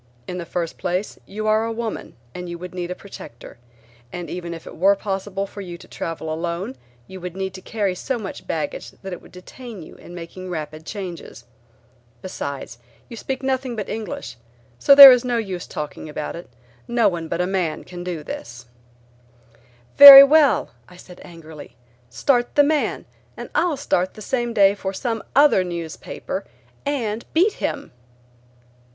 "In 0.27 0.39
the 0.39 0.47
first 0.47 0.79
place 0.79 1.19
you 1.27 1.45
are 1.45 1.63
a 1.63 1.71
woman 1.71 2.15
and 2.33 2.49
would 2.59 2.73
need 2.73 2.89
a 2.89 2.95
protector, 2.95 3.59
and 4.11 4.31
even 4.31 4.51
if 4.51 4.65
it 4.65 4.75
were 4.75 4.95
possible 4.95 5.45
for 5.45 5.61
you 5.61 5.77
to 5.77 5.87
travel 5.87 6.33
alone 6.33 6.75
you 7.05 7.21
would 7.21 7.37
need 7.37 7.53
to 7.53 7.61
carry 7.61 7.93
so 7.93 8.17
much 8.17 8.47
baggage 8.47 8.89
that 9.03 9.13
it 9.13 9.21
would 9.21 9.31
detain 9.31 9.83
you 9.83 9.93
in 9.97 10.15
making 10.15 10.49
rapid 10.49 10.87
changes. 10.87 11.45
Besides 12.23 12.79
you 13.09 13.15
speak 13.15 13.43
nothing 13.43 13.75
but 13.75 13.87
English, 13.89 14.37
so 14.79 14.95
there 14.95 15.11
is 15.11 15.23
no 15.23 15.37
use 15.37 15.67
talking 15.67 16.09
about 16.09 16.35
it; 16.35 16.49
no 16.87 17.07
one 17.07 17.27
but 17.27 17.39
a 17.39 17.45
man 17.45 17.83
can 17.83 18.03
do 18.03 18.23
this." 18.23 18.65
"Very 19.97 20.23
well," 20.23 20.71
I 20.89 20.95
said 20.95 21.21
angrily, 21.23 21.75
"Start 22.09 22.55
the 22.55 22.63
man, 22.63 23.05
and 23.37 23.51
I'll 23.53 23.77
start 23.77 24.15
the 24.15 24.23
same 24.23 24.51
day 24.51 24.73
for 24.73 24.93
some 24.93 25.21
other 25.35 25.63
newspaper 25.63 26.43
and 26.87 27.23
beat 27.35 27.53
him." 27.61 27.91